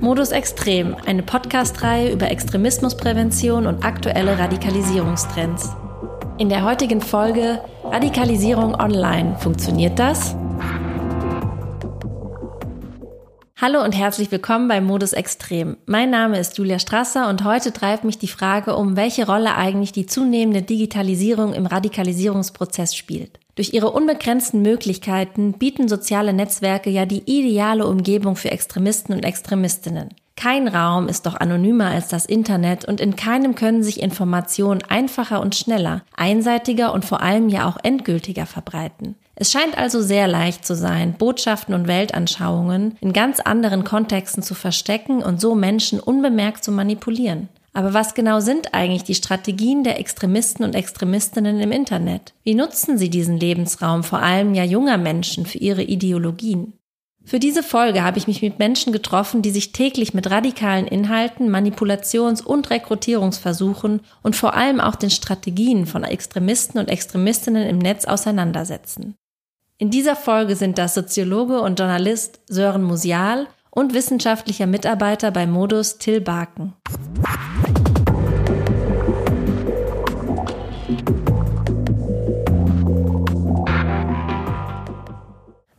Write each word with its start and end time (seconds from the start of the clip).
Modus 0.00 0.30
Extrem, 0.30 0.96
eine 1.06 1.22
Podcast-Reihe 1.22 2.10
über 2.12 2.30
Extremismusprävention 2.30 3.66
und 3.66 3.84
aktuelle 3.84 4.38
Radikalisierungstrends. 4.38 5.70
In 6.38 6.48
der 6.48 6.64
heutigen 6.64 7.00
Folge 7.00 7.60
Radikalisierung 7.84 8.74
online. 8.74 9.36
Funktioniert 9.38 9.98
das? 9.98 10.34
Hallo 13.60 13.82
und 13.82 13.92
herzlich 13.92 14.30
willkommen 14.30 14.68
bei 14.68 14.80
Modus 14.80 15.12
Extrem. 15.12 15.76
Mein 15.84 16.10
Name 16.10 16.38
ist 16.38 16.56
Julia 16.56 16.78
Strasser 16.78 17.28
und 17.28 17.44
heute 17.44 17.72
treibt 17.72 18.04
mich 18.04 18.16
die 18.18 18.28
Frage 18.28 18.76
um, 18.76 18.96
welche 18.96 19.26
Rolle 19.26 19.56
eigentlich 19.56 19.92
die 19.92 20.06
zunehmende 20.06 20.62
Digitalisierung 20.62 21.52
im 21.54 21.66
Radikalisierungsprozess 21.66 22.94
spielt. 22.94 23.40
Durch 23.58 23.74
ihre 23.74 23.90
unbegrenzten 23.90 24.62
Möglichkeiten 24.62 25.52
bieten 25.52 25.88
soziale 25.88 26.32
Netzwerke 26.32 26.90
ja 26.90 27.06
die 27.06 27.24
ideale 27.26 27.88
Umgebung 27.88 28.36
für 28.36 28.52
Extremisten 28.52 29.12
und 29.12 29.24
Extremistinnen. 29.24 30.10
Kein 30.36 30.68
Raum 30.68 31.08
ist 31.08 31.26
doch 31.26 31.34
anonymer 31.34 31.86
als 31.86 32.06
das 32.06 32.24
Internet 32.24 32.84
und 32.84 33.00
in 33.00 33.16
keinem 33.16 33.56
können 33.56 33.82
sich 33.82 34.00
Informationen 34.00 34.84
einfacher 34.88 35.40
und 35.40 35.56
schneller, 35.56 36.04
einseitiger 36.16 36.92
und 36.92 37.04
vor 37.04 37.20
allem 37.20 37.48
ja 37.48 37.68
auch 37.68 37.78
endgültiger 37.82 38.46
verbreiten. 38.46 39.16
Es 39.34 39.50
scheint 39.50 39.76
also 39.76 40.00
sehr 40.02 40.28
leicht 40.28 40.64
zu 40.64 40.76
sein, 40.76 41.14
Botschaften 41.14 41.74
und 41.74 41.88
Weltanschauungen 41.88 42.96
in 43.00 43.12
ganz 43.12 43.40
anderen 43.40 43.82
Kontexten 43.82 44.44
zu 44.44 44.54
verstecken 44.54 45.20
und 45.20 45.40
so 45.40 45.56
Menschen 45.56 45.98
unbemerkt 45.98 46.62
zu 46.62 46.70
manipulieren. 46.70 47.48
Aber 47.72 47.94
was 47.94 48.14
genau 48.14 48.40
sind 48.40 48.74
eigentlich 48.74 49.04
die 49.04 49.14
Strategien 49.14 49.84
der 49.84 50.00
Extremisten 50.00 50.64
und 50.64 50.74
Extremistinnen 50.74 51.60
im 51.60 51.72
Internet? 51.72 52.34
Wie 52.42 52.54
nutzen 52.54 52.98
sie 52.98 53.10
diesen 53.10 53.38
Lebensraum, 53.38 54.02
vor 54.02 54.20
allem 54.20 54.54
ja 54.54 54.64
junger 54.64 54.98
Menschen, 54.98 55.46
für 55.46 55.58
ihre 55.58 55.82
Ideologien? 55.82 56.72
Für 57.28 57.38
diese 57.38 57.62
Folge 57.62 58.04
habe 58.04 58.16
ich 58.16 58.26
mich 58.26 58.40
mit 58.40 58.58
Menschen 58.58 58.90
getroffen, 58.90 59.42
die 59.42 59.50
sich 59.50 59.72
täglich 59.72 60.14
mit 60.14 60.30
radikalen 60.30 60.86
Inhalten, 60.86 61.50
Manipulations- 61.50 62.42
und 62.42 62.70
Rekrutierungsversuchen 62.70 64.00
und 64.22 64.34
vor 64.34 64.54
allem 64.54 64.80
auch 64.80 64.94
den 64.94 65.10
Strategien 65.10 65.84
von 65.84 66.04
Extremisten 66.04 66.80
und 66.80 66.88
Extremistinnen 66.88 67.68
im 67.68 67.76
Netz 67.76 68.06
auseinandersetzen. 68.06 69.14
In 69.76 69.90
dieser 69.90 70.16
Folge 70.16 70.56
sind 70.56 70.78
das 70.78 70.94
Soziologe 70.94 71.60
und 71.60 71.78
Journalist 71.78 72.40
Sören 72.46 72.82
Musial 72.82 73.46
und 73.78 73.94
wissenschaftlicher 73.94 74.66
Mitarbeiter 74.66 75.30
bei 75.30 75.46
Modus 75.46 75.98
Till 75.98 76.20
Barken. 76.20 76.74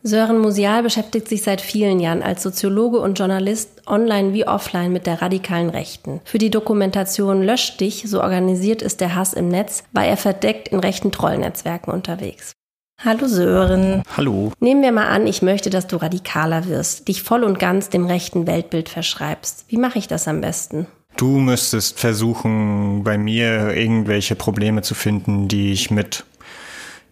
Sören 0.02 0.40
Musial 0.40 0.82
beschäftigt 0.82 1.28
sich 1.28 1.44
seit 1.44 1.60
vielen 1.60 2.00
Jahren 2.00 2.24
als 2.24 2.42
Soziologe 2.42 3.02
und 3.02 3.20
Journalist 3.20 3.86
online 3.86 4.34
wie 4.34 4.48
offline 4.48 4.94
mit 4.94 5.06
der 5.06 5.22
radikalen 5.22 5.70
Rechten. 5.70 6.22
Für 6.24 6.38
die 6.38 6.50
Dokumentation 6.50 7.44
Lösch 7.44 7.76
dich, 7.76 8.06
so 8.08 8.22
organisiert 8.22 8.82
ist 8.82 9.02
der 9.02 9.14
Hass 9.16 9.34
im 9.34 9.50
Netz, 9.50 9.84
war 9.92 10.06
er 10.06 10.16
verdeckt 10.16 10.70
in 10.70 10.80
rechten 10.80 11.12
Trollnetzwerken 11.12 11.94
unterwegs. 11.94 12.54
Hallo 13.02 13.28
Sören. 13.28 14.04
Hallo. 14.18 14.52
Nehmen 14.60 14.82
wir 14.82 14.92
mal 14.92 15.08
an, 15.08 15.26
ich 15.26 15.42
möchte, 15.42 15.70
dass 15.70 15.88
du 15.88 15.96
radikaler 15.96 16.68
wirst, 16.68 17.08
dich 17.08 17.24
voll 17.24 17.46
und 17.46 17.58
ganz 17.58 17.88
dem 17.88 18.06
rechten 18.06 18.46
Weltbild 18.46 18.90
verschreibst. 18.90 19.64
Wie 19.70 19.78
mache 19.78 19.98
ich 19.98 20.10
das 20.10 20.28
am 20.28 20.42
besten? 20.42 20.86
Du 21.16 21.38
müsstest 21.38 21.98
versuchen, 21.98 23.06
bei 23.06 23.18
mir 23.18 23.74
irgendwelche 23.74 24.36
Probleme 24.36 24.82
zu 24.82 24.96
finden, 24.96 25.48
die 25.48 25.72
ich 25.72 25.92
mit 25.92 26.26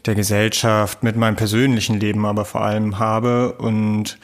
der 0.06 0.16
Gesellschaft, 0.16 1.04
mit 1.04 1.16
meinem 1.16 1.38
persönlichen 1.38 2.02
Leben 2.02 2.26
aber 2.26 2.44
vor 2.44 2.62
allem 2.62 3.00
habe 3.00 3.54
und 3.54 4.18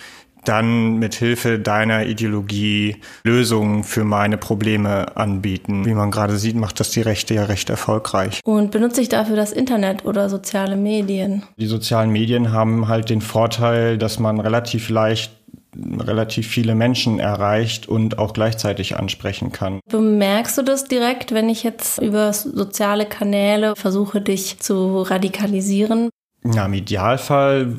dann 0.45 0.97
mit 0.97 1.15
Hilfe 1.15 1.59
deiner 1.59 2.05
Ideologie 2.05 2.97
Lösungen 3.23 3.83
für 3.83 4.03
meine 4.03 4.37
Probleme 4.37 5.15
anbieten. 5.15 5.85
Wie 5.85 5.93
man 5.93 6.11
gerade 6.11 6.37
sieht, 6.37 6.55
macht 6.55 6.79
das 6.79 6.91
die 6.91 7.01
Rechte 7.01 7.33
ja 7.33 7.45
recht 7.45 7.69
erfolgreich. 7.69 8.41
Und 8.43 8.71
benutze 8.71 9.01
ich 9.01 9.09
dafür 9.09 9.35
das 9.35 9.51
Internet 9.51 10.05
oder 10.05 10.29
soziale 10.29 10.75
Medien? 10.75 11.43
Die 11.57 11.67
sozialen 11.67 12.11
Medien 12.11 12.51
haben 12.51 12.87
halt 12.87 13.09
den 13.09 13.21
Vorteil, 13.21 13.97
dass 13.97 14.19
man 14.19 14.39
relativ 14.39 14.89
leicht 14.89 15.31
relativ 15.75 16.47
viele 16.47 16.75
Menschen 16.75 17.19
erreicht 17.19 17.87
und 17.87 18.19
auch 18.19 18.33
gleichzeitig 18.33 18.95
ansprechen 18.95 19.51
kann. 19.51 19.79
Bemerkst 19.89 20.57
du 20.57 20.61
das 20.61 20.85
direkt, 20.85 21.33
wenn 21.33 21.49
ich 21.49 21.63
jetzt 21.63 21.99
über 21.99 22.31
soziale 22.33 23.05
Kanäle 23.05 23.75
versuche, 23.75 24.21
dich 24.21 24.59
zu 24.59 25.01
radikalisieren? 25.01 26.09
Ja, 26.43 26.65
im 26.65 26.73
Idealfall 26.73 27.75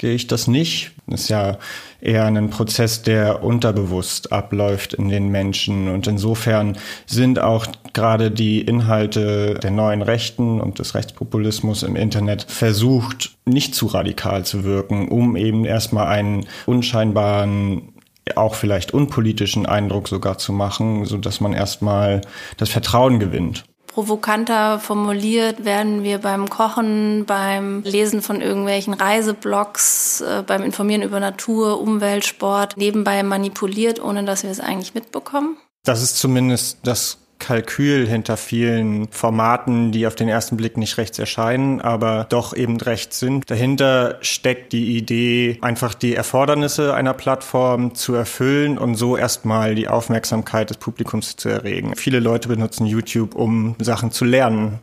merke 0.00 0.14
ich 0.14 0.26
das 0.26 0.46
nicht. 0.46 0.92
Das 1.06 1.22
ist 1.22 1.28
ja 1.28 1.58
eher 2.00 2.24
ein 2.24 2.48
Prozess, 2.48 3.02
der 3.02 3.42
unterbewusst 3.42 4.32
abläuft 4.32 4.94
in 4.94 5.10
den 5.10 5.28
Menschen. 5.28 5.88
Und 5.88 6.06
insofern 6.06 6.78
sind 7.06 7.38
auch 7.38 7.66
gerade 7.92 8.30
die 8.30 8.62
Inhalte 8.62 9.54
der 9.62 9.70
neuen 9.70 10.00
Rechten 10.00 10.60
und 10.60 10.78
des 10.78 10.94
Rechtspopulismus 10.94 11.82
im 11.82 11.96
Internet 11.96 12.46
versucht, 12.48 13.36
nicht 13.44 13.74
zu 13.74 13.86
radikal 13.86 14.44
zu 14.44 14.64
wirken, 14.64 15.08
um 15.08 15.36
eben 15.36 15.66
erstmal 15.66 16.06
einen 16.06 16.46
unscheinbaren 16.64 17.92
auch 18.36 18.54
vielleicht 18.54 18.94
unpolitischen 18.94 19.66
Eindruck 19.66 20.08
sogar 20.08 20.38
zu 20.38 20.52
machen, 20.52 21.04
so 21.04 21.18
dass 21.18 21.40
man 21.40 21.52
erstmal 21.52 22.20
das 22.58 22.68
Vertrauen 22.68 23.18
gewinnt 23.18 23.64
provokanter 23.92 24.78
formuliert 24.78 25.64
werden 25.64 26.04
wir 26.04 26.18
beim 26.18 26.48
Kochen, 26.48 27.24
beim 27.26 27.82
Lesen 27.82 28.22
von 28.22 28.40
irgendwelchen 28.40 28.94
Reiseblogs, 28.94 30.20
äh, 30.20 30.42
beim 30.46 30.62
Informieren 30.62 31.02
über 31.02 31.20
Natur, 31.20 31.80
Umwelt, 31.80 32.24
Sport 32.24 32.76
nebenbei 32.76 33.22
manipuliert, 33.22 34.02
ohne 34.02 34.24
dass 34.24 34.42
wir 34.44 34.50
es 34.50 34.60
eigentlich 34.60 34.94
mitbekommen. 34.94 35.56
Das 35.84 36.02
ist 36.02 36.18
zumindest 36.18 36.78
das 36.84 37.18
Kalkül 37.40 38.06
hinter 38.06 38.36
vielen 38.36 39.08
Formaten, 39.10 39.90
die 39.90 40.06
auf 40.06 40.14
den 40.14 40.28
ersten 40.28 40.56
Blick 40.56 40.76
nicht 40.76 40.96
rechts 40.98 41.18
erscheinen, 41.18 41.80
aber 41.80 42.26
doch 42.28 42.54
eben 42.54 42.80
rechts 42.80 43.18
sind. 43.18 43.50
Dahinter 43.50 44.18
steckt 44.20 44.72
die 44.72 44.96
Idee, 44.96 45.58
einfach 45.60 45.94
die 45.94 46.14
Erfordernisse 46.14 46.94
einer 46.94 47.14
Plattform 47.14 47.94
zu 47.96 48.14
erfüllen 48.14 48.78
und 48.78 48.94
so 48.94 49.16
erstmal 49.16 49.74
die 49.74 49.88
Aufmerksamkeit 49.88 50.70
des 50.70 50.76
Publikums 50.76 51.34
zu 51.36 51.48
erregen. 51.48 51.96
Viele 51.96 52.20
Leute 52.20 52.48
benutzen 52.48 52.86
YouTube, 52.86 53.34
um 53.34 53.74
Sachen 53.80 54.12
zu 54.12 54.24
lernen. 54.24 54.78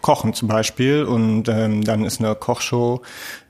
Kochen 0.00 0.32
zum 0.32 0.46
Beispiel 0.46 1.02
und 1.02 1.48
ähm, 1.48 1.82
dann 1.82 2.04
ist 2.04 2.20
eine 2.20 2.36
Kochshow 2.36 3.02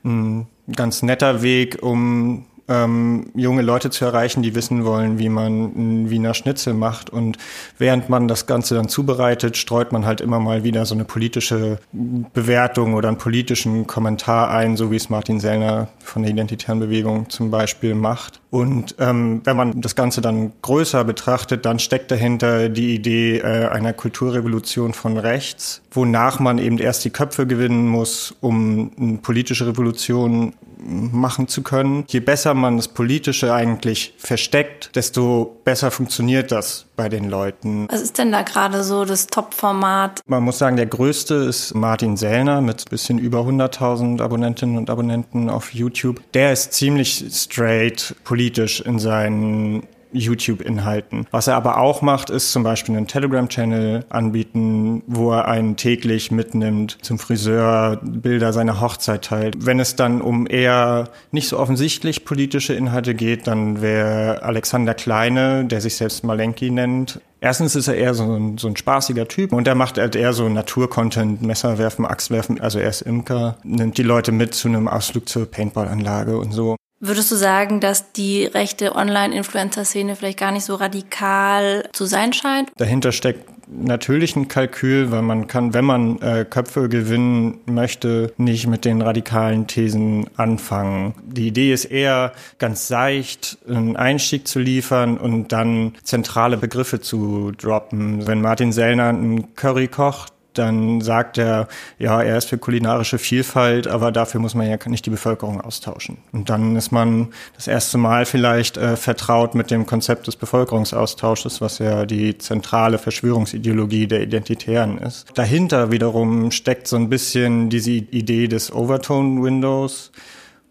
ein 0.03 0.47
ganz 0.75 1.03
netter 1.03 1.43
Weg, 1.43 1.83
um 1.83 2.45
ähm, 2.67 3.27
junge 3.35 3.61
Leute 3.61 3.89
zu 3.89 4.05
erreichen, 4.05 4.43
die 4.43 4.55
wissen 4.55 4.85
wollen, 4.85 5.19
wie 5.19 5.29
man 5.29 5.71
ein 5.75 6.09
Wiener 6.09 6.33
Schnitzel 6.33 6.73
macht. 6.73 7.09
Und 7.09 7.37
während 7.77 8.09
man 8.09 8.27
das 8.27 8.45
Ganze 8.45 8.75
dann 8.75 8.89
zubereitet, 8.89 9.57
streut 9.57 9.91
man 9.91 10.05
halt 10.05 10.21
immer 10.21 10.39
mal 10.39 10.63
wieder 10.63 10.85
so 10.85 10.95
eine 10.95 11.05
politische 11.05 11.79
Bewertung 11.91 12.93
oder 12.93 13.07
einen 13.07 13.17
politischen 13.17 13.87
Kommentar 13.87 14.49
ein, 14.51 14.77
so 14.77 14.91
wie 14.91 14.97
es 14.97 15.09
Martin 15.09 15.39
Sellner 15.39 15.87
von 15.99 16.23
der 16.23 16.31
Identitären 16.31 16.79
Bewegung 16.79 17.29
zum 17.29 17.51
Beispiel 17.51 17.95
macht. 17.95 18.41
Und 18.49 18.95
ähm, 18.99 19.41
wenn 19.43 19.57
man 19.57 19.81
das 19.81 19.95
Ganze 19.95 20.21
dann 20.21 20.53
größer 20.61 21.03
betrachtet, 21.03 21.65
dann 21.65 21.79
steckt 21.79 22.11
dahinter 22.11 22.69
die 22.69 22.95
Idee 22.95 23.39
äh, 23.39 23.67
einer 23.67 23.93
Kulturrevolution 23.93 24.93
von 24.93 25.17
rechts, 25.17 25.81
wonach 25.97 26.39
man 26.39 26.59
eben 26.59 26.77
erst 26.77 27.03
die 27.03 27.09
Köpfe 27.09 27.45
gewinnen 27.45 27.87
muss, 27.87 28.33
um 28.39 28.91
eine 28.97 29.17
politische 29.17 29.67
Revolution 29.67 30.53
machen 30.79 31.47
zu 31.47 31.63
können. 31.63 32.05
Je 32.07 32.19
besser 32.19 32.53
man 32.53 32.77
das 32.77 32.87
Politische 32.87 33.53
eigentlich 33.53 34.13
versteckt, 34.17 34.95
desto 34.95 35.59
besser 35.63 35.91
funktioniert 35.91 36.51
das 36.51 36.85
bei 36.95 37.09
den 37.09 37.29
Leuten. 37.29 37.87
Was 37.89 38.01
ist 38.01 38.17
denn 38.17 38.31
da 38.31 38.43
gerade 38.43 38.83
so 38.83 39.03
das 39.03 39.27
Top-Format? 39.27 40.21
Man 40.27 40.43
muss 40.43 40.59
sagen, 40.59 40.77
der 40.77 40.85
größte 40.85 41.35
ist 41.35 41.73
Martin 41.73 42.15
Sellner 42.15 42.61
mit 42.61 42.89
bisschen 42.89 43.17
über 43.17 43.39
100.000 43.39 44.21
Abonnentinnen 44.21 44.77
und 44.77 44.89
Abonnenten 44.89 45.49
auf 45.49 45.73
YouTube. 45.73 46.21
Der 46.33 46.53
ist 46.53 46.73
ziemlich 46.73 47.25
straight 47.31 48.15
politisch 48.23 48.81
in 48.81 48.99
seinen 48.99 49.83
YouTube-Inhalten. 50.17 51.27
Was 51.31 51.47
er 51.47 51.55
aber 51.55 51.79
auch 51.79 52.01
macht, 52.01 52.29
ist 52.29 52.51
zum 52.51 52.63
Beispiel 52.63 52.95
einen 52.95 53.07
Telegram-Channel 53.07 54.05
anbieten, 54.09 55.03
wo 55.07 55.31
er 55.31 55.47
einen 55.47 55.75
täglich 55.75 56.31
mitnimmt 56.31 56.97
zum 57.01 57.19
Friseur, 57.19 57.99
Bilder 58.03 58.53
seiner 58.53 58.81
Hochzeit 58.81 59.25
teilt. 59.25 59.65
Wenn 59.65 59.79
es 59.79 59.95
dann 59.95 60.21
um 60.21 60.47
eher 60.47 61.09
nicht 61.31 61.49
so 61.49 61.59
offensichtlich 61.59 62.25
politische 62.25 62.73
Inhalte 62.73 63.15
geht, 63.15 63.47
dann 63.47 63.81
wäre 63.81 64.43
Alexander 64.43 64.93
Kleine, 64.93 65.65
der 65.65 65.81
sich 65.81 65.95
selbst 65.95 66.23
Malenki 66.23 66.69
nennt, 66.69 67.21
Erstens 67.39 67.75
ist 67.75 67.87
er 67.87 67.95
eher 67.95 68.15
so 68.15 68.35
ein, 68.35 68.57
so 68.57 68.67
ein 68.67 68.75
spaßiger 68.75 69.27
Typ 69.27 69.53
und 69.53 69.67
er 69.67 69.75
macht 69.75 69.99
halt 69.99 70.15
eher 70.15 70.33
so 70.33 70.49
Naturcontent, 70.49 71.43
Messer 71.43 71.77
werfen, 71.77 72.05
Axt 72.05 72.31
werfen. 72.31 72.59
Also 72.59 72.79
er 72.79 72.89
ist 72.89 73.01
Imker, 73.01 73.57
nimmt 73.63 73.97
die 73.97 74.03
Leute 74.03 74.31
mit 74.31 74.55
zu 74.55 74.67
einem 74.67 74.87
Ausflug 74.87 75.29
zur 75.29 75.45
Paintballanlage 75.45 76.37
und 76.37 76.51
so. 76.51 76.75
Würdest 76.99 77.31
du 77.31 77.35
sagen, 77.35 77.79
dass 77.79 78.11
die 78.13 78.45
rechte 78.45 78.95
Online-Influencer-Szene 78.95 80.15
vielleicht 80.15 80.39
gar 80.39 80.51
nicht 80.51 80.65
so 80.65 80.75
radikal 80.75 81.87
zu 81.93 82.05
sein 82.05 82.33
scheint? 82.33 82.71
Dahinter 82.77 83.11
steckt 83.11 83.47
natürlich 83.69 84.35
ein 84.35 84.47
Kalkül, 84.47 85.11
weil 85.11 85.21
man 85.21 85.47
kann, 85.47 85.73
wenn 85.73 85.85
man 85.85 86.19
äh, 86.21 86.45
Köpfe 86.49 86.89
gewinnen 86.89 87.59
möchte, 87.65 88.33
nicht 88.37 88.67
mit 88.67 88.85
den 88.85 89.01
radikalen 89.01 89.67
Thesen 89.67 90.27
anfangen. 90.37 91.13
Die 91.23 91.47
Idee 91.47 91.73
ist 91.73 91.85
eher 91.85 92.31
ganz 92.57 92.87
seicht, 92.87 93.57
einen 93.67 93.95
Einstieg 93.95 94.47
zu 94.47 94.59
liefern 94.59 95.17
und 95.17 95.51
dann 95.51 95.93
zentrale 96.03 96.57
Begriffe 96.57 96.99
zu 96.99 97.51
droppen. 97.51 98.25
Wenn 98.25 98.41
Martin 98.41 98.71
Sellner 98.71 99.09
einen 99.09 99.53
Curry 99.55 99.87
kocht, 99.87 100.33
dann 100.57 101.01
sagt 101.01 101.37
er, 101.37 101.67
ja, 101.99 102.21
er 102.21 102.37
ist 102.37 102.49
für 102.49 102.57
kulinarische 102.57 103.17
Vielfalt, 103.17 103.87
aber 103.87 104.11
dafür 104.11 104.39
muss 104.39 104.55
man 104.55 104.69
ja 104.69 104.77
nicht 104.87 105.05
die 105.05 105.09
Bevölkerung 105.09 105.61
austauschen. 105.61 106.17
Und 106.31 106.49
dann 106.49 106.75
ist 106.75 106.91
man 106.91 107.29
das 107.55 107.67
erste 107.67 107.97
Mal 107.97 108.25
vielleicht 108.25 108.77
äh, 108.77 108.95
vertraut 108.95 109.55
mit 109.55 109.71
dem 109.71 109.85
Konzept 109.85 110.27
des 110.27 110.35
Bevölkerungsaustausches, 110.35 111.61
was 111.61 111.79
ja 111.79 112.05
die 112.05 112.37
zentrale 112.37 112.97
Verschwörungsideologie 112.97 114.07
der 114.07 114.21
Identitären 114.21 114.97
ist. 114.97 115.27
Dahinter 115.35 115.91
wiederum 115.91 116.51
steckt 116.51 116.87
so 116.87 116.95
ein 116.95 117.09
bisschen 117.09 117.69
diese 117.69 117.91
Idee 117.91 118.47
des 118.47 118.71
Overtone 118.71 119.41
Windows, 119.41 120.11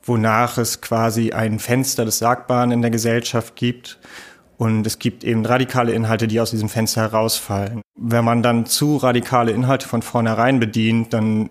wonach 0.03 0.59
es 0.59 0.81
quasi 0.81 1.33
ein 1.33 1.59
Fenster 1.59 2.05
des 2.05 2.19
Sagbaren 2.19 2.71
in 2.71 2.83
der 2.83 2.91
Gesellschaft 2.91 3.56
gibt 3.56 3.99
und 4.58 4.87
es 4.87 4.99
gibt 4.99 5.23
eben 5.25 5.44
radikale 5.44 5.93
Inhalte, 5.93 6.26
die 6.26 6.41
aus 6.41 6.50
diesem 6.50 6.69
Fenster 6.69 7.03
herausfallen. 7.03 7.82
Wenn 7.99 8.25
man 8.25 8.43
dann 8.43 8.67
zu 8.67 8.97
radikale 8.97 9.53
Inhalte 9.53 9.88
von 9.88 10.03
vornherein 10.03 10.61
bedient, 10.61 11.12
dann 11.12 11.50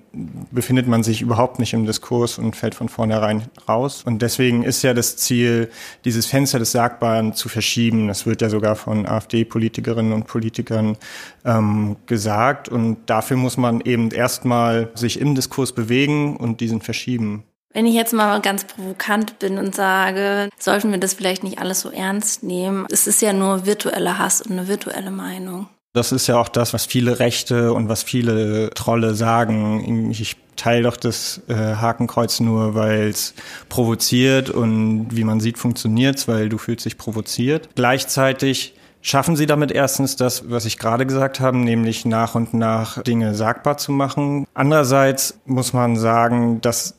befindet 0.52 0.88
man 0.88 1.04
sich 1.04 1.22
überhaupt 1.22 1.60
nicht 1.60 1.74
im 1.74 1.86
Diskurs 1.86 2.38
und 2.38 2.56
fällt 2.56 2.76
von 2.76 2.90
vornherein 2.90 3.44
raus. 3.68 4.04
Und 4.06 4.22
deswegen 4.22 4.64
ist 4.64 4.82
ja 4.82 4.94
das 4.94 5.18
Ziel, 5.18 5.70
dieses 6.04 6.26
Fenster 6.26 6.60
des 6.60 6.72
Sagbaren 6.72 7.34
zu 7.34 7.50
verschieben. 7.50 8.08
Das 8.08 8.26
wird 8.26 8.42
ja 8.42 8.50
sogar 8.50 8.76
von 8.76 9.06
AfD-Politikerinnen 9.06 10.14
und 10.14 10.28
Politikern 10.28 10.98
ähm, 11.46 11.98
gesagt. 12.06 12.70
Und 12.70 12.98
dafür 13.08 13.38
muss 13.38 13.58
man 13.58 13.82
eben 13.82 14.12
erstmal 14.12 14.90
sich 14.96 15.20
im 15.20 15.36
Diskurs 15.36 15.74
bewegen 15.74 16.38
und 16.38 16.60
diesen 16.60 16.82
verschieben. 16.82 17.44
Wenn 17.76 17.86
ich 17.86 17.94
jetzt 17.94 18.14
mal 18.14 18.40
ganz 18.40 18.64
provokant 18.64 19.38
bin 19.38 19.58
und 19.58 19.76
sage, 19.76 20.48
sollten 20.58 20.92
wir 20.92 20.98
das 20.98 21.14
vielleicht 21.14 21.44
nicht 21.44 21.60
alles 21.60 21.82
so 21.82 21.90
ernst 21.90 22.42
nehmen? 22.42 22.88
Es 22.90 23.06
ist 23.06 23.22
ja 23.22 23.34
nur 23.34 23.66
virtueller 23.66 24.18
Hass 24.18 24.42
und 24.42 24.54
eine 24.54 24.70
virtuelle 24.70 25.12
Meinung. 25.12 25.68
Das 25.92 26.14
ist 26.14 26.28
ja 26.28 26.40
auch 26.40 26.48
das, 26.48 26.74
was 26.74 26.86
viele 26.86 27.20
Rechte 27.20 27.74
und 27.74 27.90
was 27.90 28.02
viele 28.02 28.70
Trolle 28.70 29.14
sagen. 29.14 30.10
Ich 30.10 30.38
teile 30.56 30.84
doch 30.84 30.96
das 30.96 31.42
äh, 31.50 31.54
Hakenkreuz 31.54 32.40
nur, 32.40 32.76
weil 32.76 33.10
es 33.10 33.34
provoziert 33.68 34.50
und 34.50 35.10
wie 35.12 35.26
man 35.26 35.42
sieht, 35.42 35.58
funktioniert 35.58 36.16
es, 36.16 36.30
weil 36.30 36.48
du 36.48 36.58
fühlst 36.58 36.86
dich 36.86 36.98
provoziert. 36.98 37.68
Gleichzeitig 37.76 38.76
schaffen 39.02 39.36
sie 39.36 39.48
damit 39.48 39.74
erstens 39.74 40.16
das, 40.16 40.50
was 40.50 40.64
ich 40.64 40.78
gerade 40.78 41.06
gesagt 41.06 41.42
habe, 41.42 41.58
nämlich 41.58 42.06
nach 42.06 42.36
und 42.36 42.54
nach 42.54 43.04
Dinge 43.04 43.36
sagbar 43.36 43.78
zu 43.78 43.92
machen. 43.92 44.48
Andererseits 44.54 45.42
muss 45.46 45.74
man 45.74 45.98
sagen, 45.98 46.62
dass 46.62 46.96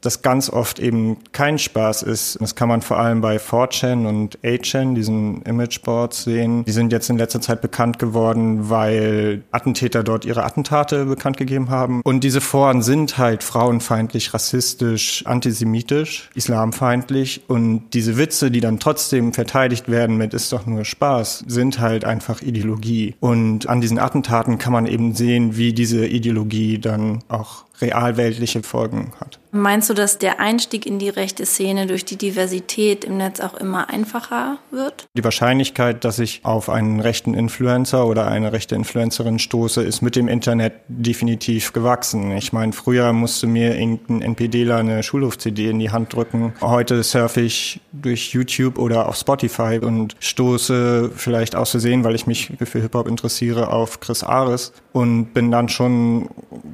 das 0.00 0.22
ganz 0.22 0.50
oft 0.50 0.78
eben 0.78 1.18
kein 1.32 1.58
Spaß 1.58 2.02
ist. 2.02 2.38
Das 2.40 2.54
kann 2.54 2.68
man 2.68 2.82
vor 2.82 2.98
allem 2.98 3.20
bei 3.20 3.36
4chan 3.36 4.06
und 4.06 4.38
8chan, 4.40 4.94
diesen 4.94 5.42
Imageboards 5.42 6.24
sehen. 6.24 6.64
Die 6.64 6.72
sind 6.72 6.92
jetzt 6.92 7.10
in 7.10 7.18
letzter 7.18 7.40
Zeit 7.40 7.60
bekannt 7.60 7.98
geworden, 7.98 8.70
weil 8.70 9.42
Attentäter 9.50 10.02
dort 10.02 10.24
ihre 10.24 10.44
Attentate 10.44 11.06
bekannt 11.06 11.36
gegeben 11.36 11.70
haben. 11.70 12.00
Und 12.02 12.24
diese 12.24 12.40
Foren 12.40 12.82
sind 12.82 13.18
halt 13.18 13.42
frauenfeindlich, 13.42 14.32
rassistisch, 14.32 15.24
antisemitisch, 15.26 16.30
islamfeindlich. 16.34 17.42
Und 17.48 17.90
diese 17.92 18.16
Witze, 18.16 18.50
die 18.50 18.60
dann 18.60 18.78
trotzdem 18.78 19.32
verteidigt 19.32 19.88
werden 19.88 20.16
mit 20.16 20.34
ist 20.34 20.52
doch 20.52 20.66
nur 20.66 20.84
Spaß, 20.84 21.44
sind 21.46 21.80
halt 21.80 22.04
einfach 22.04 22.42
Ideologie. 22.42 23.14
Und 23.20 23.68
an 23.68 23.80
diesen 23.80 23.98
Attentaten 23.98 24.58
kann 24.58 24.72
man 24.72 24.86
eben 24.86 25.14
sehen, 25.14 25.56
wie 25.56 25.72
diese 25.72 26.06
Ideologie 26.06 26.78
dann 26.78 27.20
auch 27.28 27.65
realweltliche 27.80 28.62
Folgen 28.62 29.12
hat. 29.20 29.38
Meinst 29.52 29.88
du, 29.88 29.94
dass 29.94 30.18
der 30.18 30.38
Einstieg 30.38 30.84
in 30.84 30.98
die 30.98 31.08
rechte 31.08 31.46
Szene 31.46 31.86
durch 31.86 32.04
die 32.04 32.16
Diversität 32.16 33.04
im 33.04 33.16
Netz 33.16 33.40
auch 33.40 33.54
immer 33.54 33.88
einfacher 33.88 34.58
wird? 34.70 35.06
Die 35.16 35.24
Wahrscheinlichkeit, 35.24 36.04
dass 36.04 36.18
ich 36.18 36.40
auf 36.44 36.68
einen 36.68 37.00
rechten 37.00 37.32
Influencer 37.32 38.06
oder 38.06 38.26
eine 38.26 38.52
rechte 38.52 38.74
Influencerin 38.74 39.38
stoße, 39.38 39.82
ist 39.82 40.02
mit 40.02 40.14
dem 40.14 40.28
Internet 40.28 40.74
definitiv 40.88 41.72
gewachsen. 41.72 42.36
Ich 42.36 42.52
meine, 42.52 42.72
früher 42.72 43.12
musste 43.12 43.46
mir 43.46 43.76
irgendein 43.78 44.20
NPDler 44.20 44.76
eine 44.76 45.02
Schulhof-CD 45.02 45.70
in 45.70 45.78
die 45.78 45.90
Hand 45.90 46.12
drücken. 46.12 46.52
Heute 46.60 47.02
surfe 47.02 47.40
ich 47.40 47.80
durch 47.92 48.32
YouTube 48.34 48.78
oder 48.78 49.08
auf 49.08 49.16
Spotify 49.16 49.78
und 49.80 50.16
stoße 50.20 51.12
vielleicht 51.14 51.56
aus 51.56 51.70
Versehen, 51.70 52.04
weil 52.04 52.14
ich 52.14 52.26
mich 52.26 52.52
für 52.62 52.80
Hip-Hop 52.80 53.08
interessiere, 53.08 53.70
auf 53.70 54.00
Chris 54.00 54.22
Ares 54.22 54.72
und 54.92 55.32
bin 55.32 55.50
dann 55.50 55.68
schon 55.68 56.28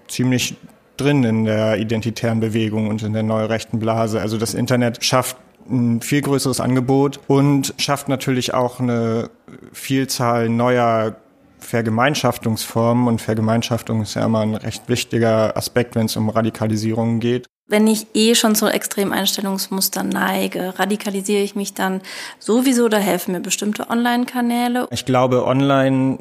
ziemlich 0.09 0.57
drin 0.97 1.25
in 1.25 1.45
der 1.45 1.79
identitären 1.79 2.41
Bewegung 2.41 2.89
und 2.89 3.03
in 3.03 3.13
der 3.13 3.23
neurechten 3.23 3.79
Blase. 3.79 4.21
Also 4.21 4.39
das 4.39 4.55
Internet 4.55 5.05
schafft 5.05 5.37
ein 5.71 6.01
viel 6.01 6.23
größeres 6.23 6.61
Angebot 6.61 7.21
und 7.29 7.75
schafft 7.79 8.09
natürlich 8.09 8.55
auch 8.55 8.81
eine 8.81 9.31
Vielzahl 9.73 10.49
neuer 10.49 11.17
Vergemeinschaftungsformen 11.59 13.07
und 13.07 13.21
Vergemeinschaftung 13.21 14.03
ist 14.03 14.15
ja 14.15 14.25
immer 14.25 14.41
ein 14.41 14.57
recht 14.57 14.89
wichtiger 14.89 15.57
Aspekt, 15.57 15.95
wenn 15.95 16.07
es 16.07 16.17
um 16.17 16.29
Radikalisierung 16.29 17.21
geht. 17.21 17.47
Wenn 17.69 17.87
ich 17.87 18.09
eh 18.15 18.35
schon 18.35 18.55
zu 18.55 18.67
Extremeinstellungsmustern 18.67 20.09
neige, 20.09 20.79
radikalisiere 20.79 21.43
ich 21.43 21.55
mich 21.55 21.73
dann 21.75 22.03
sowieso 22.39 22.85
oder 22.85 22.99
helfen 22.99 23.33
mir 23.33 23.41
bestimmte 23.41 23.89
Online-Kanäle? 23.89 24.89
Ich 24.91 25.07
glaube, 25.07 25.47
online 25.47 26.19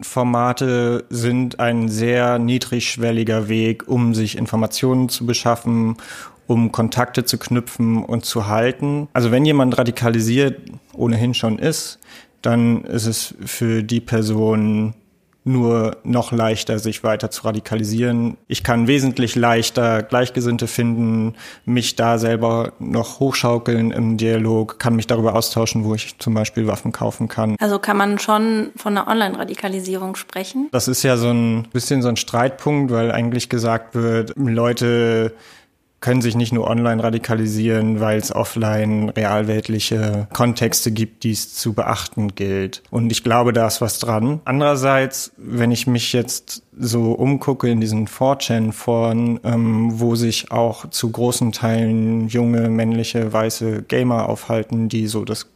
Formate 0.00 1.04
sind 1.10 1.58
ein 1.58 1.88
sehr 1.88 2.38
niedrigschwelliger 2.38 3.48
Weg, 3.48 3.88
um 3.88 4.14
sich 4.14 4.38
Informationen 4.38 5.08
zu 5.08 5.26
beschaffen, 5.26 5.96
um 6.46 6.72
Kontakte 6.72 7.24
zu 7.24 7.38
knüpfen 7.38 8.04
und 8.04 8.24
zu 8.24 8.46
halten. 8.46 9.08
Also 9.12 9.30
wenn 9.30 9.44
jemand 9.44 9.76
radikalisiert 9.76 10.60
ohnehin 10.94 11.34
schon 11.34 11.58
ist, 11.58 11.98
dann 12.42 12.84
ist 12.84 13.06
es 13.06 13.34
für 13.44 13.82
die 13.82 14.00
Person 14.00 14.94
nur 15.52 15.96
noch 16.04 16.32
leichter, 16.32 16.78
sich 16.78 17.02
weiter 17.02 17.30
zu 17.30 17.44
radikalisieren. 17.44 18.36
Ich 18.46 18.62
kann 18.62 18.86
wesentlich 18.86 19.34
leichter 19.34 20.02
Gleichgesinnte 20.02 20.66
finden, 20.66 21.34
mich 21.64 21.96
da 21.96 22.18
selber 22.18 22.72
noch 22.78 23.20
hochschaukeln 23.20 23.90
im 23.90 24.16
Dialog, 24.16 24.78
kann 24.78 24.96
mich 24.96 25.06
darüber 25.06 25.34
austauschen, 25.34 25.84
wo 25.84 25.94
ich 25.94 26.18
zum 26.18 26.34
Beispiel 26.34 26.66
Waffen 26.66 26.92
kaufen 26.92 27.28
kann. 27.28 27.56
Also 27.58 27.78
kann 27.78 27.96
man 27.96 28.18
schon 28.18 28.70
von 28.76 28.96
einer 28.96 29.08
Online-Radikalisierung 29.08 30.16
sprechen? 30.16 30.68
Das 30.72 30.88
ist 30.88 31.02
ja 31.02 31.16
so 31.16 31.30
ein 31.30 31.68
bisschen 31.72 32.02
so 32.02 32.08
ein 32.08 32.16
Streitpunkt, 32.16 32.92
weil 32.92 33.10
eigentlich 33.10 33.48
gesagt 33.48 33.94
wird, 33.94 34.34
Leute 34.36 35.34
können 36.00 36.22
sich 36.22 36.36
nicht 36.36 36.52
nur 36.52 36.68
online 36.68 37.02
radikalisieren, 37.02 38.00
weil 38.00 38.18
es 38.18 38.34
offline 38.34 39.08
realweltliche 39.10 40.28
Kontexte 40.32 40.92
gibt, 40.92 41.24
die 41.24 41.32
es 41.32 41.54
zu 41.54 41.72
beachten 41.72 42.34
gilt. 42.34 42.82
Und 42.90 43.10
ich 43.10 43.24
glaube, 43.24 43.52
da 43.52 43.66
ist 43.66 43.80
was 43.80 43.98
dran. 43.98 44.40
Andererseits, 44.44 45.32
wenn 45.36 45.72
ich 45.72 45.86
mich 45.86 46.12
jetzt 46.12 46.62
so 46.78 47.12
umgucke 47.12 47.68
in 47.68 47.80
diesen 47.80 48.06
4chan-Foren, 48.06 49.40
ähm, 49.42 49.98
wo 49.98 50.14
sich 50.14 50.52
auch 50.52 50.88
zu 50.90 51.10
großen 51.10 51.50
Teilen 51.52 52.28
junge, 52.28 52.68
männliche, 52.68 53.32
weiße 53.32 53.82
Gamer 53.82 54.28
aufhalten, 54.28 54.88
die 54.88 55.08
so 55.08 55.24
das 55.24 55.46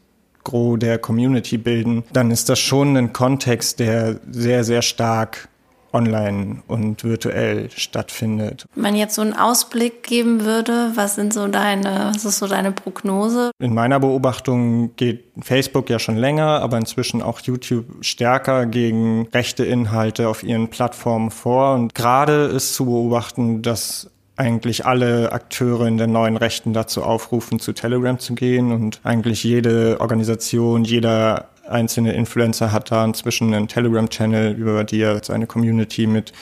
Gros 0.45 0.79
der 0.79 0.99
Community 0.99 1.57
bilden, 1.57 2.03
dann 2.13 2.33
ist 2.33 2.49
das 2.49 2.59
schon 2.59 2.97
ein 2.97 3.13
Kontext, 3.13 3.79
der 3.79 4.17
sehr, 4.31 4.65
sehr 4.65 4.83
stark 4.83 5.49
online 5.93 6.63
und 6.69 7.05
virtuell 7.05 7.71
stattfindet. 7.71 8.67
Wenn 8.75 8.83
man 8.83 8.97
jetzt 8.97 9.15
so 9.15 9.23
einen 9.23 9.35
Ausblick 9.35 10.03
geben 10.03 10.45
würde, 10.45 10.93
was 10.95 11.15
sind 11.15 11.33
so 11.33 11.49
deine, 11.49 12.11
was 12.15 12.25
ist 12.25 12.39
so 12.39 12.47
deine 12.47 12.73
Prognose? 12.73 13.51
In 13.59 13.75
meiner 13.75 14.01
Beobachtung 14.01 14.95
geht 14.97 15.25
Facebook 15.41 15.91
ja 15.91 15.99
schon 15.99 16.17
länger, 16.17 16.61
aber 16.61 16.79
inzwischen 16.79 17.23
auch 17.23 17.41
YouTube 17.41 17.87
stärker 18.01 18.67
gegen 18.67 19.29
rechte 19.33 19.65
Inhalte 19.65 20.29
auf 20.29 20.43
ihren 20.43 20.69
Plattformen 20.69 21.31
vor. 21.31 21.75
Und 21.75 21.95
gerade 21.95 22.45
ist 22.45 22.75
zu 22.75 22.87
beobachten, 22.87 23.63
dass 23.63 24.11
eigentlich 24.37 24.87
alle 24.87 25.33
Akteure 25.33 25.87
in 25.87 25.99
der 25.99 26.07
neuen 26.07 26.37
Rechten 26.37 26.73
dazu 26.73 27.03
aufrufen, 27.03 27.61
zu 27.61 27.73
Telegram 27.73 28.19
zu 28.19 28.35
gehen 28.35 28.73
und 28.73 29.01
eigentlich 29.05 29.45
jede 29.45 30.01
Organisation, 30.01 30.85
jeder 30.85 31.49
einzelne 31.73 32.13
Influencer 32.13 32.73
hat 32.73 32.91
da 32.91 33.05
inzwischen 33.05 33.53
einen 33.53 33.69
Telegram-Channel, 33.69 34.55
über 34.55 34.85
die 34.85 35.01
er 35.01 35.23
seine 35.25 35.47
Community 35.47 36.07
mit 36.07 36.33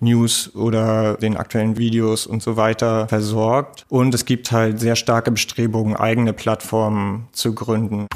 News 0.00 0.54
oder 0.54 1.14
den 1.14 1.36
aktuellen 1.36 1.76
Videos 1.76 2.26
und 2.26 2.42
so 2.42 2.56
weiter 2.56 3.08
versorgt. 3.08 3.84
Und 3.88 4.14
es 4.14 4.24
gibt 4.24 4.52
halt 4.52 4.78
sehr 4.78 4.96
starke 4.96 5.30
Bestrebungen, 5.30 5.96
eigene 5.96 6.32
Plattformen 6.32 7.28
zu 7.32 7.54
gründen. 7.54 8.06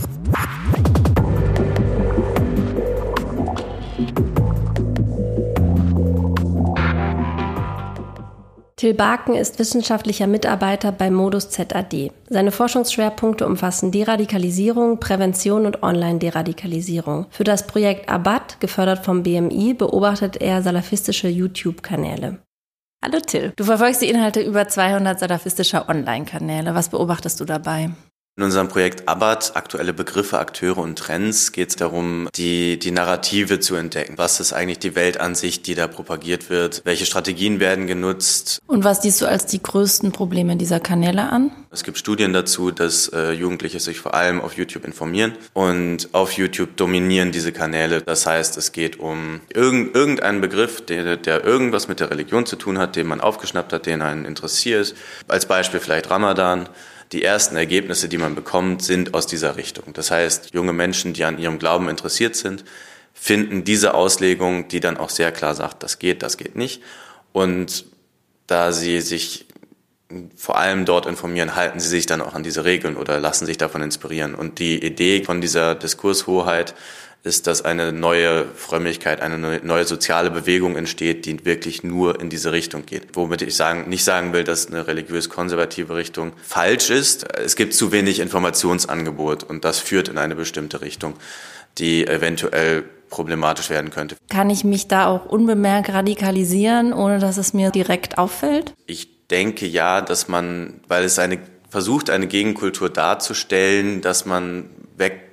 Till 8.83 8.95
Barken 8.95 9.37
ist 9.37 9.61
wissenschaftlicher 9.61 10.27
Mitarbeiter 10.27 10.91
bei 10.91 11.09
Modus 11.09 11.51
ZAD. 11.51 12.11
Seine 12.29 12.51
Forschungsschwerpunkte 12.51 13.47
umfassen 13.47 13.93
Deradikalisierung, 13.93 14.99
Prävention 14.99 15.67
und 15.67 15.85
Online-Deradikalisierung. 15.85 17.27
Für 17.31 17.45
das 17.45 17.69
Projekt 17.69 18.09
Abad, 18.09 18.59
gefördert 18.59 19.05
vom 19.05 19.23
BMI, 19.23 19.75
beobachtet 19.75 20.37
er 20.39 20.63
salafistische 20.63 21.29
YouTube-Kanäle. 21.29 22.39
Hallo 23.05 23.21
Till, 23.21 23.53
du 23.55 23.63
verfolgst 23.63 24.03
die 24.03 24.11
Inhalte 24.11 24.41
über 24.41 24.67
200 24.67 25.17
salafistischer 25.17 25.89
Online-Kanäle. 25.89 26.75
Was 26.75 26.89
beobachtest 26.89 27.39
du 27.39 27.45
dabei? 27.45 27.91
In 28.35 28.45
unserem 28.45 28.69
Projekt 28.69 29.11
Abad, 29.11 29.57
aktuelle 29.57 29.93
Begriffe, 29.93 30.39
Akteure 30.39 30.79
und 30.79 30.99
Trends, 30.99 31.53
geht 31.53 31.69
es 31.69 31.77
darum, 31.77 32.31
die, 32.35 32.79
die 32.79 32.91
Narrative 32.91 33.61
zu 33.61 33.75
entdecken. 33.75 34.15
Was 34.17 34.41
ist 34.41 34.55
eigentlich 34.55 34.79
die 34.79 34.95
Weltansicht, 34.95 35.67
die 35.67 35.75
da 35.75 35.87
propagiert 35.87 36.49
wird? 36.49 36.81
Welche 36.87 37.05
Strategien 37.05 37.61
werden 37.61 37.87
genutzt? 37.87 38.63
Und 38.67 38.85
was 38.85 39.03
siehst 39.03 39.21
du 39.21 39.27
als 39.27 39.45
die 39.45 39.63
größten 39.63 40.13
Probleme 40.13 40.57
dieser 40.57 40.81
Kanäle 40.81 41.29
an? 41.29 41.51
Es 41.71 41.85
gibt 41.85 41.99
Studien 41.99 42.33
dazu, 42.33 42.71
dass 42.71 43.09
äh, 43.09 43.33
Jugendliche 43.33 43.81
sich 43.81 44.01
vor 44.01 44.15
allem 44.15 44.41
auf 44.41 44.55
YouTube 44.55 44.87
informieren 44.87 45.35
und 45.53 46.09
auf 46.13 46.33
YouTube 46.33 46.79
dominieren 46.79 47.33
diese 47.33 47.53
Kanäle. 47.53 48.01
Das 48.01 48.25
heißt, 48.25 48.57
es 48.57 48.73
geht 48.73 48.99
um 48.99 49.43
irgend, 49.53 49.95
irgendeinen 49.95 50.41
Begriff, 50.41 50.81
der, 50.87 51.19
der 51.19 51.45
irgendwas 51.45 51.87
mit 51.87 52.01
der 52.01 52.11
Religion 52.11 52.47
zu 52.47 52.57
tun 52.57 52.79
hat, 52.79 52.97
den 52.97 53.09
man 53.09 53.21
aufgeschnappt 53.21 53.75
hat, 53.75 53.85
den 53.85 54.01
einen 54.01 54.25
interessiert. 54.25 54.95
Als 55.29 55.45
Beispiel 55.45 55.81
vielleicht 55.81 56.09
Ramadan 56.09 56.71
die 57.13 57.23
ersten 57.23 57.57
Ergebnisse, 57.57 58.09
die 58.09 58.19
man 58.19 58.35
bekommt, 58.35 58.83
sind 58.83 59.15
aus 59.15 59.27
dieser 59.27 59.57
Richtung. 59.57 59.93
Das 59.93 60.11
heißt, 60.11 60.55
junge 60.55 60.73
Menschen, 60.73 61.13
die 61.13 61.25
an 61.25 61.39
ihrem 61.39 61.59
Glauben 61.59 61.89
interessiert 61.89 62.37
sind, 62.37 62.65
finden 63.13 63.65
diese 63.65 63.95
Auslegung, 63.95 64.69
die 64.69 64.81
dann 64.81 64.97
auch 64.97 65.11
sehr 65.11 65.33
klar 65.33 65.55
sagt, 65.55 65.83
das 65.83 65.99
geht, 65.99 66.23
das 66.23 66.39
geht 66.39 66.57
nicht. 66.57 66.83
Und 67.33 67.85
da 68.47 68.73
sie 68.73 69.01
sich 69.01 69.47
vor 70.37 70.59
allem 70.59 70.85
dort 70.85 71.07
informieren, 71.07 71.55
halten 71.55 71.81
sie 71.81 71.89
sich 71.89 72.07
dann 72.07 72.21
auch 72.21 72.35
an 72.35 72.43
diese 72.43 72.65
Regeln 72.65 72.97
oder 72.97 73.19
lassen 73.21 73.47
sich 73.47 73.59
davon 73.59 73.83
inspirieren. 73.83 74.35
Und 74.35 74.59
die 74.59 74.85
Idee 74.85 75.25
von 75.25 75.41
dieser 75.41 75.75
Diskurshoheit 75.75 76.75
ist, 77.25 77.47
dass 77.47 77.63
eine 77.65 77.93
neue 77.93 78.47
Frömmigkeit, 78.57 79.21
eine 79.21 79.61
neue 79.63 79.85
soziale 79.85 80.31
Bewegung 80.31 80.77
entsteht, 80.77 81.25
die 81.25 81.45
wirklich 81.45 81.85
nur 81.85 82.21
in 82.21 82.31
diese 82.31 82.51
Richtung 82.53 82.85
geht. 82.85 83.09
Womit 83.13 83.43
ich 83.43 83.55
sagen, 83.55 83.89
nicht 83.89 84.03
sagen 84.03 84.33
will, 84.33 84.43
dass 84.43 84.67
eine 84.67 84.87
religiös-konservative 84.87 85.95
Richtung 85.95 86.33
falsch 86.43 86.91
ist. 86.91 87.25
Es 87.39 87.55
gibt 87.55 87.75
zu 87.75 87.93
wenig 87.93 88.19
Informationsangebot 88.19 89.45
und 89.45 89.65
das 89.65 89.79
führt 89.79 90.09
in 90.09 90.19
eine 90.19 90.35
bestimmte 90.35 90.81
Richtung, 90.81 91.15
die 91.79 92.07
eventuell 92.07 92.83
problematisch 93.09 93.71
werden 93.71 93.91
könnte. 93.91 94.17
Kann 94.29 94.51
ich 94.51 94.65
mich 94.65 94.89
da 94.89 95.07
auch 95.07 95.27
unbemerkt 95.27 95.91
radikalisieren, 95.91 96.93
ohne 96.93 97.21
dass 97.21 97.37
es 97.37 97.53
mir 97.53 97.71
direkt 97.71 98.19
auffällt? 98.19 98.75
Ich 98.87 99.29
denke 99.29 99.67
ja, 99.67 100.01
dass 100.01 100.27
man, 100.27 100.81
weil 100.89 101.05
es 101.05 101.19
eine 101.21 101.39
versucht, 101.69 102.11
eine 102.11 102.27
Gegenkultur 102.27 102.91
darzustellen, 102.91 104.01
dass 104.01 104.27
man 104.27 104.71
weg 104.97 105.32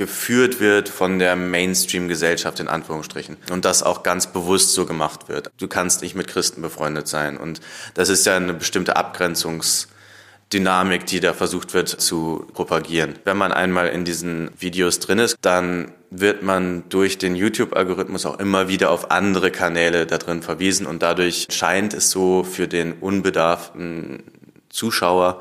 geführt 0.00 0.60
wird 0.60 0.88
von 0.88 1.18
der 1.18 1.36
Mainstream-Gesellschaft 1.36 2.58
in 2.58 2.68
Anführungsstrichen 2.68 3.36
und 3.52 3.66
das 3.66 3.82
auch 3.82 4.02
ganz 4.02 4.28
bewusst 4.28 4.72
so 4.72 4.86
gemacht 4.86 5.28
wird. 5.28 5.50
Du 5.58 5.68
kannst 5.68 6.00
nicht 6.00 6.14
mit 6.14 6.26
Christen 6.26 6.62
befreundet 6.62 7.06
sein 7.06 7.36
und 7.36 7.60
das 7.92 8.08
ist 8.08 8.24
ja 8.24 8.34
eine 8.34 8.54
bestimmte 8.54 8.96
Abgrenzungsdynamik, 8.96 11.04
die 11.04 11.20
da 11.20 11.34
versucht 11.34 11.74
wird 11.74 11.90
zu 11.90 12.46
propagieren. 12.54 13.18
Wenn 13.24 13.36
man 13.36 13.52
einmal 13.52 13.88
in 13.88 14.06
diesen 14.06 14.52
Videos 14.58 15.00
drin 15.00 15.18
ist, 15.18 15.36
dann 15.42 15.92
wird 16.08 16.42
man 16.42 16.84
durch 16.88 17.18
den 17.18 17.36
YouTube-Algorithmus 17.36 18.24
auch 18.24 18.38
immer 18.38 18.68
wieder 18.68 18.92
auf 18.92 19.10
andere 19.10 19.50
Kanäle 19.50 20.06
da 20.06 20.16
drin 20.16 20.40
verwiesen 20.40 20.86
und 20.86 21.02
dadurch 21.02 21.46
scheint 21.50 21.92
es 21.92 22.10
so 22.10 22.42
für 22.42 22.68
den 22.68 22.94
unbedarften 22.94 24.22
Zuschauer, 24.70 25.40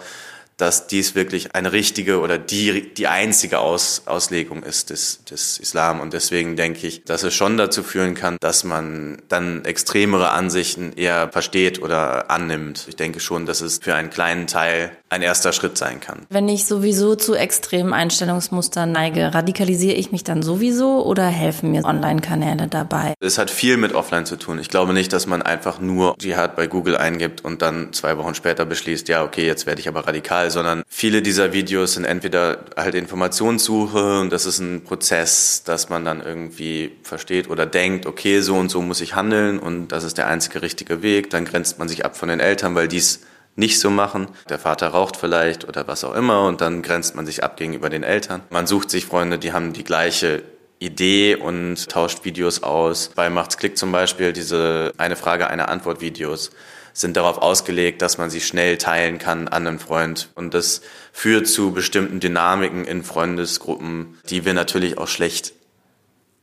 dass 0.60 0.88
dies 0.88 1.16
wirklich 1.16 1.56
eine 1.56 1.72
richtige 1.72 2.20
oder 2.20 2.38
die, 2.38 2.94
die 2.94 3.08
einzige 3.08 3.60
Aus, 3.60 4.04
Auslegung 4.06 4.62
ist 4.64 4.90
des, 4.90 5.24
des 5.24 5.58
Islam. 5.58 6.02
Und 6.02 6.14
deswegen 6.14 6.58
denke 6.58 6.86
ich, 6.86 7.06
dass 7.06 7.24
es 7.24 7.34
schon 7.34 7.56
dazu 7.56 7.82
führen 7.82 8.14
kann, 8.14 8.36
dass 8.42 8.66
man 8.66 9.22
dann 9.30 9.64
extremere 9.64 10.32
Ansichten 10.32 10.92
eher 10.98 11.30
versteht 11.32 11.82
oder 11.82 12.30
annimmt. 12.30 12.86
Ich 12.90 12.98
denke 12.98 13.22
schon, 13.22 13.46
dass 13.46 13.62
es 13.62 13.80
für 13.82 13.96
einen 13.96 14.10
kleinen 14.10 14.48
Teil 14.48 14.92
ein 15.10 15.22
erster 15.22 15.54
Schritt 15.54 15.78
sein 15.78 16.00
kann. 16.00 16.26
Wenn 16.30 16.50
ich 16.50 16.66
sowieso 16.66 17.16
zu 17.16 17.36
extremen 17.36 17.94
Einstellungsmustern 17.94 18.92
neige, 18.92 19.34
radikalisiere 19.34 19.96
ich 19.96 20.12
mich 20.12 20.24
dann 20.24 20.44
sowieso 20.44 21.06
oder 21.06 21.26
helfen 21.28 21.72
mir 21.72 21.86
Online-Kanäle 21.86 22.68
dabei? 22.68 23.14
Es 23.20 23.38
hat 23.38 23.50
viel 23.50 23.78
mit 23.78 23.94
Offline 23.94 24.26
zu 24.26 24.36
tun. 24.36 24.60
Ich 24.60 24.70
glaube 24.70 24.94
nicht, 24.94 25.14
dass 25.14 25.26
man 25.26 25.42
einfach 25.42 25.80
nur 25.80 26.16
Dschihad 26.18 26.56
bei 26.56 26.68
Google 26.68 26.98
eingibt 26.98 27.46
und 27.46 27.62
dann 27.62 27.94
zwei 27.94 28.18
Wochen 28.18 28.36
später 28.36 28.66
beschließt, 28.66 29.08
ja, 29.08 29.24
okay, 29.24 29.46
jetzt 29.46 29.66
werde 29.66 29.80
ich 29.80 29.88
aber 29.88 30.08
radikal 30.08 30.50
sondern 30.50 30.84
viele 30.88 31.22
dieser 31.22 31.54
Videos 31.54 31.94
sind 31.94 32.06
entweder 32.06 32.66
halt 32.78 32.96
Informationssuche 32.96 34.20
und 34.20 34.32
das 34.32 34.46
ist 34.46 34.60
ein 34.60 34.84
Prozess, 34.84 35.64
dass 35.64 35.90
man 35.90 36.06
dann 36.06 36.22
irgendwie 36.22 36.92
versteht 37.04 37.50
oder 37.50 37.66
denkt, 37.66 38.06
okay, 38.06 38.42
so 38.42 38.56
und 38.56 38.70
so 38.70 38.82
muss 38.82 39.02
ich 39.02 39.16
handeln 39.16 39.60
und 39.60 39.90
das 39.90 40.04
ist 40.04 40.18
der 40.18 40.28
einzige 40.28 40.62
richtige 40.62 41.02
Weg. 41.02 41.30
Dann 41.30 41.46
grenzt 41.46 41.80
man 41.80 41.88
sich 41.88 42.06
ab 42.06 42.18
von 42.18 42.30
den 42.30 42.40
Eltern, 42.40 42.76
weil 42.76 42.88
dies 42.88 43.22
nicht 43.60 43.80
so 43.80 43.90
machen. 43.90 44.28
Der 44.50 44.58
Vater 44.58 44.88
raucht 44.88 45.18
vielleicht 45.18 45.68
oder 45.68 45.88
was 45.88 46.04
auch 46.04 46.16
immer 46.16 46.48
und 46.48 46.62
dann 46.62 46.82
grenzt 46.82 47.16
man 47.16 47.26
sich 47.26 47.44
ab 47.44 47.58
gegenüber 47.58 47.90
den 47.90 48.04
Eltern. 48.04 48.42
Man 48.50 48.66
sucht 48.66 48.90
sich 48.90 49.06
Freunde, 49.06 49.38
die 49.38 49.54
haben 49.54 49.74
die 49.74 49.84
gleiche 49.84 50.42
Idee 50.80 51.36
und 51.36 51.90
tauscht 51.90 52.24
Videos 52.24 52.64
aus. 52.64 53.12
Bei 53.14 53.30
Macht's 53.30 53.58
Klick 53.58 53.78
zum 53.78 53.92
Beispiel 53.92 54.34
diese 54.34 54.94
eine 54.98 55.18
Frage, 55.18 55.48
eine 55.48 55.68
Antwort 55.68 56.02
Videos 56.02 56.52
sind 56.94 57.16
darauf 57.18 57.38
ausgelegt, 57.38 58.02
dass 58.02 58.18
man 58.18 58.30
sie 58.30 58.42
schnell 58.42 58.78
teilen 58.78 59.20
kann 59.20 59.48
an 59.48 59.68
einen 59.68 59.80
Freund. 59.80 60.30
Und 60.36 60.54
das 60.54 60.82
führt 61.14 61.48
zu 61.48 61.72
bestimmten 61.72 62.20
Dynamiken 62.20 62.86
in 62.86 63.04
Freundesgruppen, 63.04 64.18
die 64.30 64.44
wir 64.44 64.54
natürlich 64.54 64.98
auch 64.98 65.08
schlecht 65.08 65.54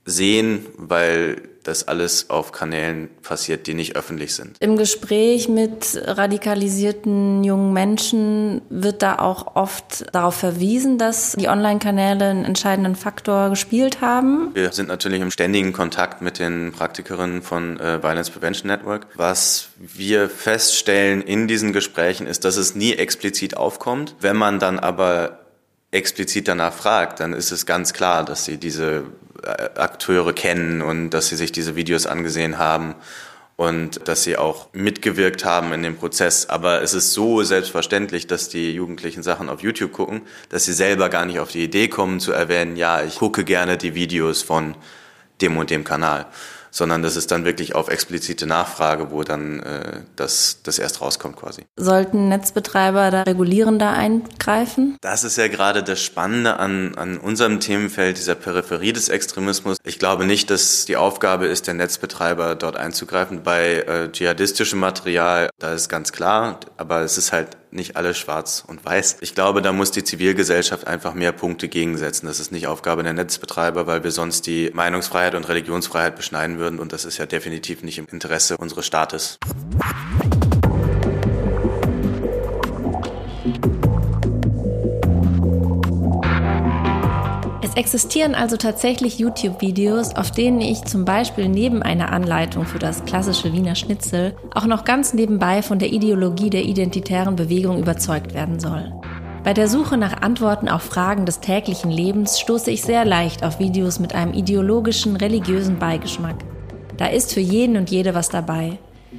sehen, 0.07 0.65
weil 0.79 1.43
das 1.67 1.89
alles 1.89 2.31
auf 2.31 2.53
Kanälen 2.53 3.09
passiert, 3.23 3.67
die 3.67 3.75
nicht 3.75 3.97
öffentlich 3.97 4.35
sind. 4.35 4.57
Im 4.61 4.77
Gespräch 4.77 5.49
mit 5.49 6.01
radikalisierten 6.05 7.43
jungen 7.43 7.73
Menschen 7.73 8.63
wird 8.71 9.03
da 9.03 9.19
auch 9.19 9.57
oft 9.57 10.15
darauf 10.15 10.37
verwiesen, 10.37 10.97
dass 10.99 11.33
die 11.33 11.49
Online-Kanäle 11.49 12.27
einen 12.27 12.45
entscheidenden 12.45 12.95
Faktor 12.95 13.51
gespielt 13.51 14.01
haben. 14.01 14.51
Wir 14.55 14.73
sind 14.73 14.89
natürlich 14.89 15.21
im 15.21 15.33
ständigen 15.33 15.73
Kontakt 15.73 16.23
mit 16.23 16.39
den 16.39 16.73
Praktikerinnen 16.73 17.43
von 17.43 17.81
äh, 17.81 18.01
Violence 18.01 18.31
Prevention 18.31 18.69
Network. 18.69 19.09
Was 19.17 19.71
wir 19.79 20.31
feststellen 20.31 21.21
in 21.21 21.49
diesen 21.49 21.73
Gesprächen 21.73 22.29
ist, 22.29 22.45
dass 22.45 22.57
es 22.57 22.77
nie 22.77 22.93
explizit 22.93 23.57
aufkommt. 23.57 24.15
Wenn 24.21 24.37
man 24.37 24.61
dann 24.61 24.79
aber 24.79 25.41
explizit 25.91 26.47
danach 26.47 26.73
fragt, 26.73 27.21
dann 27.21 27.33
ist 27.33 27.51
es 27.51 27.67
ganz 27.67 27.93
klar, 27.93 28.25
dass 28.25 28.45
sie 28.45 28.59
diese 28.59 29.05
Akteure 29.47 30.33
kennen 30.33 30.83
und 30.83 31.11
dass 31.11 31.29
sie 31.29 31.37
sich 31.37 31.53
diese 31.53 31.77
Videos 31.77 32.07
angesehen 32.07 32.59
haben 32.59 32.95
und 33.57 34.07
dass 34.07 34.23
sie 34.23 34.37
auch 34.37 34.69
mitgewirkt 34.73 35.45
haben 35.45 35.73
in 35.73 35.83
dem 35.83 35.97
Prozess. 35.97 36.49
Aber 36.49 36.83
es 36.83 36.93
ist 36.93 37.13
so 37.13 37.43
selbstverständlich, 37.43 38.27
dass 38.27 38.49
die 38.49 38.73
Jugendlichen 38.73 39.23
Sachen 39.23 39.49
auf 39.49 39.63
YouTube 39.63 39.93
gucken, 39.93 40.23
dass 40.51 40.65
sie 40.67 40.75
selber 40.75 41.09
gar 41.09 41.25
nicht 41.25 41.41
auf 41.41 41.51
die 41.51 41.65
Idee 41.65 41.89
kommen 41.89 42.21
zu 42.21 42.33
erwähnen, 42.33 42.77
ja, 42.77 43.03
ich 43.03 43.17
gucke 43.17 43.45
gerne 43.45 43.79
die 43.79 43.95
Videos 43.95 44.43
von 44.43 44.75
dem 45.41 45.57
und 45.57 45.71
dem 45.71 45.85
Kanal 45.85 46.27
sondern 46.77 47.03
das 47.03 47.17
ist 47.17 47.31
dann 47.31 47.47
wirklich 47.47 47.75
auf 47.75 47.89
explizite 47.89 48.47
Nachfrage, 48.47 49.11
wo 49.11 49.23
dann 49.23 49.61
äh, 49.61 50.01
das, 50.15 50.59
das 50.63 50.79
erst 50.79 51.01
rauskommt 51.01 51.37
quasi. 51.37 51.63
Sollten 51.77 52.29
Netzbetreiber 52.29 53.11
da 53.11 53.23
regulierender 53.23 53.93
eingreifen? 53.93 54.99
Das 55.01 55.25
ist 55.25 55.39
ja 55.39 55.49
gerade 55.49 55.83
das 55.83 56.03
Spannende 56.03 56.59
an, 56.59 56.95
an 56.97 57.17
unserem 57.17 57.61
Themenfeld, 57.61 58.19
dieser 58.19 58.35
Peripherie 58.35 58.93
des 58.93 59.09
Extremismus. 59.09 59.79
Ich 59.85 59.99
glaube 59.99 60.27
nicht, 60.27 60.51
dass 60.51 60.85
die 60.85 60.97
Aufgabe 60.97 61.47
ist, 61.47 61.67
der 61.67 61.75
Netzbetreiber 61.75 62.55
dort 62.57 62.77
einzugreifen. 62.77 63.43
Bei 63.43 63.77
äh, 63.77 64.13
dschihadistischem 64.13 64.79
Material, 64.79 65.49
da 65.59 65.73
ist 65.73 65.89
ganz 65.89 66.13
klar, 66.13 66.61
aber 66.77 67.01
es 67.01 67.17
ist 67.17 67.33
halt 67.33 67.57
nicht 67.77 67.97
alles 67.97 68.19
schwarz 68.19 68.65
und 68.67 68.85
weiß. 68.85 69.19
Ich 69.21 69.35
glaube, 69.35 69.63
da 69.63 69.73
muss 69.73 69.93
die 69.93 70.03
Zivilgesellschaft 70.03 70.87
einfach 70.87 71.15
mehr 71.15 71.33
Punkte 71.33 71.69
gegensetzen. 71.69 72.27
Das 72.27 72.41
ist 72.41 72.51
nicht 72.51 72.67
Aufgabe 72.67 73.03
der 73.03 73.13
Netzbetreiber, 73.13 73.87
weil 73.87 74.03
wir 74.03 74.11
sonst 74.11 74.47
die 74.47 74.71
Meinungsfreiheit 74.75 75.35
und 75.35 75.49
Religionsfreiheit 75.49 76.17
beschneiden 76.17 76.59
würden 76.59 76.81
und 76.81 76.93
das 76.93 77.05
ist 77.05 77.19
ja 77.19 77.27
definitiv 77.27 77.83
nicht 77.83 77.99
im 77.99 78.07
Interesse 78.11 78.57
unseres 78.57 78.87
Staates. 78.87 79.39
Existieren 87.77 88.35
also 88.35 88.57
tatsächlich 88.57 89.19
YouTube-Videos, 89.19 90.17
auf 90.17 90.31
denen 90.31 90.61
ich 90.61 90.85
zum 90.85 91.05
Beispiel 91.05 91.49
neben 91.49 91.83
einer 91.83 92.11
Anleitung 92.11 92.65
für 92.65 92.79
das 92.79 93.05
klassische 93.05 93.53
Wiener 93.53 93.75
Schnitzel 93.75 94.35
auch 94.55 94.65
noch 94.67 94.85
ganz 94.85 95.13
nebenbei 95.13 95.63
von 95.63 95.79
der 95.79 95.93
Ideologie 95.93 96.51
der 96.51 96.65
identitären 96.65 97.37
Bewegung 97.37 97.79
überzeugt 97.79 98.33
werden 98.35 98.59
soll. 98.59 98.93
Bei 99.45 99.53
der 99.53 99.69
Suche 99.69 99.97
nach 99.97 100.23
Antworten 100.23 100.69
auf 100.69 100.83
Fragen 100.83 101.27
des 101.27 101.41
täglichen 101.41 101.91
Lebens 101.91 102.41
stoße 102.41 102.71
ich 102.71 102.83
sehr 102.83 103.05
leicht 103.05 103.45
auf 103.45 103.61
Videos 103.61 104.01
mit 104.01 104.15
einem 104.15 104.33
ideologischen, 104.33 105.15
religiösen 105.15 105.79
Beigeschmack. 105.79 106.37
Da 106.97 107.07
ist 107.07 107.35
für 107.35 107.41
jeden 107.41 107.77
und 107.77 107.91
jede 107.91 108.15
was 108.15 108.31
dabei. 108.31 108.79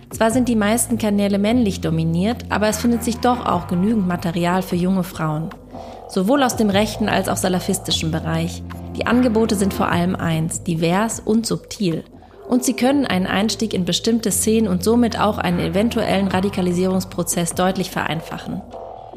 Zwar 0.10 0.32
sind 0.32 0.50
die 0.50 0.56
meisten 0.56 0.98
Kanäle 0.98 1.38
männlich 1.38 1.80
dominiert, 1.80 2.46
aber 2.50 2.68
es 2.68 2.80
findet 2.80 3.04
sich 3.04 3.18
doch 3.18 3.46
auch 3.46 3.68
genügend 3.68 4.08
Material 4.08 4.64
für 4.64 4.76
junge 4.76 5.04
Frauen. 5.04 5.50
Sowohl 6.08 6.44
aus 6.44 6.56
dem 6.56 6.70
rechten 6.70 7.10
als 7.10 7.30
auch 7.30 7.38
salafistischen 7.38 8.12
Bereich. 8.12 8.64
Die 8.96 9.06
Angebote 9.06 9.56
sind 9.56 9.74
vor 9.74 9.90
allem 9.90 10.16
eins, 10.16 10.64
divers 10.64 11.20
und 11.20 11.46
subtil. 11.46 12.04
Und 12.48 12.64
sie 12.64 12.74
können 12.74 13.06
einen 13.06 13.28
Einstieg 13.28 13.74
in 13.74 13.84
bestimmte 13.84 14.32
Szenen 14.32 14.70
und 14.70 14.84
somit 14.84 15.20
auch 15.20 15.38
einen 15.38 15.60
eventuellen 15.60 16.30
Radikalisierungsprozess 16.30 17.56
deutlich 17.56 17.92
vereinfachen. 17.92 18.62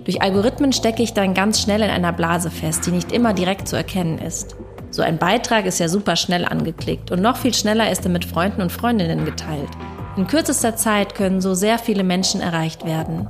Durch 0.05 0.21
Algorithmen 0.21 0.73
stecke 0.73 1.03
ich 1.03 1.15
dann 1.15 1.35
ganz 1.35 1.61
schnell 1.61 1.83
in 1.83 1.91
einer 1.91 2.13
Blase 2.13 2.51
fest, 2.51 2.87
die 2.87 2.91
nicht 2.91 3.13
immer 3.13 3.35
direkt 3.35 3.69
zu 3.69 3.77
erkennen 3.77 4.19
ist. 4.19 4.57
So 4.91 5.03
ein 5.03 5.19
Beitrag 5.19 5.67
ist 5.67 5.79
ja 5.79 5.89
super 5.89 6.17
schnell 6.17 6.45
angeklickt 6.45 7.13
und 7.13 7.23
noch 7.23 7.37
viel 7.37 7.55
schneller 7.55 7.91
ist 7.93 8.05
er 8.05 8.11
mit 8.11 8.25
Freunden 8.25 8.63
und 8.63 8.73
Freundinnen 8.73 9.25
geteilt. 9.25 9.69
In 10.17 10.27
kürzester 10.27 10.75
Zeit 10.75 11.15
können 11.15 11.41
so 11.41 11.55
sehr 11.55 11.79
viele 11.79 12.03
Menschen 12.03 12.41
erreicht 12.41 12.85
werden. 12.85 13.29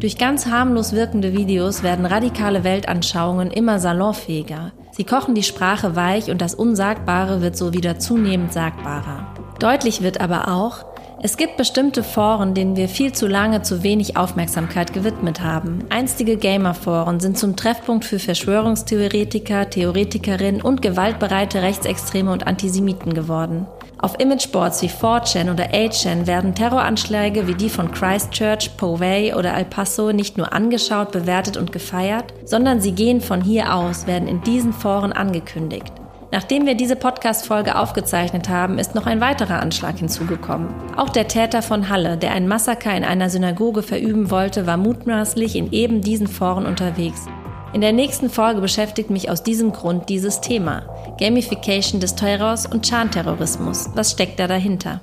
Durch 0.00 0.16
ganz 0.16 0.46
harmlos 0.46 0.92
wirkende 0.92 1.32
Videos 1.32 1.82
werden 1.82 2.06
radikale 2.06 2.62
Weltanschauungen 2.62 3.50
immer 3.50 3.80
salonfähiger. 3.80 4.70
Sie 4.92 5.02
kochen 5.02 5.34
die 5.34 5.42
Sprache 5.42 5.96
weich 5.96 6.30
und 6.30 6.40
das 6.40 6.54
Unsagbare 6.54 7.40
wird 7.42 7.56
so 7.56 7.72
wieder 7.72 7.98
zunehmend 7.98 8.52
sagbarer. 8.52 9.34
Deutlich 9.58 10.02
wird 10.02 10.20
aber 10.20 10.48
auch, 10.54 10.84
es 11.20 11.36
gibt 11.36 11.56
bestimmte 11.56 12.04
Foren, 12.04 12.54
denen 12.54 12.76
wir 12.76 12.88
viel 12.88 13.10
zu 13.10 13.26
lange 13.26 13.62
zu 13.62 13.82
wenig 13.82 14.16
Aufmerksamkeit 14.16 14.92
gewidmet 14.92 15.40
haben. 15.40 15.80
Einstige 15.88 16.36
Gamerforen 16.36 17.18
sind 17.18 17.36
zum 17.36 17.56
Treffpunkt 17.56 18.04
für 18.04 18.20
Verschwörungstheoretiker, 18.20 19.68
Theoretikerinnen 19.68 20.62
und 20.62 20.80
gewaltbereite 20.80 21.60
Rechtsextreme 21.60 22.30
und 22.30 22.46
Antisemiten 22.46 23.14
geworden. 23.14 23.66
Auf 24.00 24.20
Imageboards 24.20 24.80
wie 24.82 24.88
4chan 24.88 25.50
oder 25.50 25.70
8chan 25.70 26.28
werden 26.28 26.54
Terroranschläge 26.54 27.48
wie 27.48 27.54
die 27.54 27.68
von 27.68 27.90
Christchurch, 27.90 28.76
Poway 28.76 29.34
oder 29.34 29.54
El 29.54 29.64
Paso 29.64 30.12
nicht 30.12 30.38
nur 30.38 30.52
angeschaut, 30.52 31.10
bewertet 31.10 31.56
und 31.56 31.72
gefeiert, 31.72 32.32
sondern 32.44 32.80
sie 32.80 32.92
gehen 32.92 33.20
von 33.20 33.42
hier 33.42 33.74
aus, 33.74 34.06
werden 34.06 34.28
in 34.28 34.40
diesen 34.42 34.72
Foren 34.72 35.12
angekündigt. 35.12 35.92
Nachdem 36.30 36.66
wir 36.66 36.76
diese 36.76 36.94
Podcast-Folge 36.94 37.76
aufgezeichnet 37.76 38.48
haben, 38.48 38.78
ist 38.78 38.94
noch 38.94 39.06
ein 39.06 39.20
weiterer 39.20 39.60
Anschlag 39.60 39.98
hinzugekommen. 39.98 40.68
Auch 40.96 41.08
der 41.08 41.26
Täter 41.26 41.62
von 41.62 41.88
Halle, 41.88 42.18
der 42.18 42.32
ein 42.32 42.46
Massaker 42.46 42.94
in 42.94 43.02
einer 43.02 43.30
Synagoge 43.30 43.82
verüben 43.82 44.30
wollte, 44.30 44.66
war 44.66 44.76
mutmaßlich 44.76 45.56
in 45.56 45.72
eben 45.72 46.02
diesen 46.02 46.28
Foren 46.28 46.66
unterwegs. 46.66 47.26
In 47.74 47.82
der 47.82 47.92
nächsten 47.92 48.30
Folge 48.30 48.62
beschäftigt 48.62 49.10
mich 49.10 49.30
aus 49.30 49.42
diesem 49.42 49.72
Grund 49.72 50.08
dieses 50.08 50.40
Thema. 50.40 50.82
Gamification 51.20 52.00
des 52.00 52.14
Terrors 52.14 52.64
und 52.64 52.88
Chan-Terrorismus. 52.88 53.90
Was 53.94 54.12
steckt 54.12 54.40
da 54.40 54.46
dahinter? 54.46 55.02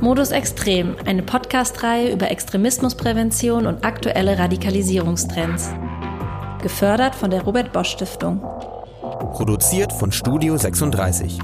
Modus 0.00 0.32
Extrem, 0.32 0.96
eine 1.06 1.22
Podcast-Reihe 1.22 2.12
über 2.12 2.30
Extremismusprävention 2.30 3.66
und 3.66 3.84
aktuelle 3.84 4.38
Radikalisierungstrends. 4.38 5.70
Gefördert 6.62 7.14
von 7.14 7.30
der 7.30 7.42
Robert 7.42 7.72
Bosch 7.72 7.90
Stiftung. 7.90 8.40
Produziert 9.32 9.92
von 9.92 10.10
Studio 10.10 10.56
36. 10.56 11.38